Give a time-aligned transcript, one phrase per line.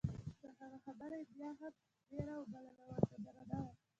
[0.41, 1.73] د هغه خبره یې بیا هم
[2.11, 3.71] میره وبلله او ورته درنه وه.